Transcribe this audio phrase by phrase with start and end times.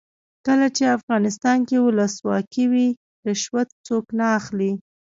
[0.45, 2.87] کله چې افغانستان کې ولسواکي وي
[3.27, 4.71] رشوت څوک نه اخلي.